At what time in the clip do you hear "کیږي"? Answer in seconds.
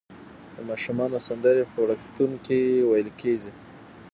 3.21-3.51